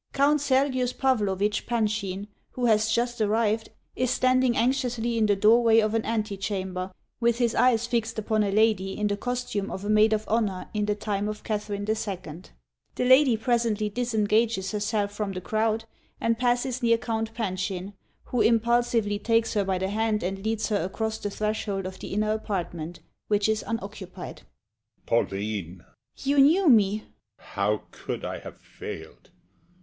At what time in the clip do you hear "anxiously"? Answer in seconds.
4.57-5.15